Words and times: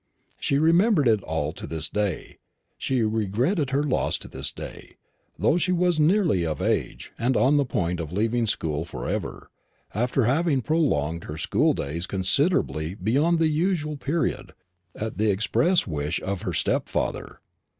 She 0.39 0.57
remembered 0.57 1.07
it 1.07 1.21
all 1.21 1.51
to 1.51 1.67
this 1.67 1.87
day; 1.87 2.39
she 2.79 3.03
regretted 3.03 3.69
her 3.69 3.83
loss 3.83 4.17
to 4.17 4.27
this 4.27 4.51
day, 4.51 4.95
though 5.37 5.59
she 5.59 5.71
was 5.71 5.99
nearly 5.99 6.43
of 6.43 6.59
age, 6.59 7.11
and 7.19 7.37
on 7.37 7.57
the 7.57 7.65
point 7.65 7.99
of 7.99 8.11
leaving 8.11 8.47
school 8.47 8.83
for 8.83 9.07
ever, 9.07 9.51
after 9.93 10.25
having 10.25 10.61
prolonged 10.63 11.25
her 11.25 11.37
school 11.37 11.73
days 11.75 12.07
considerably 12.07 12.95
beyond 12.95 13.37
the 13.37 13.47
usual 13.49 13.95
period, 13.95 14.53
at 14.95 15.19
the 15.19 15.29
express 15.29 15.85
wish 15.85 16.19
of 16.23 16.41
her 16.41 16.53
stepfather. 16.53 17.39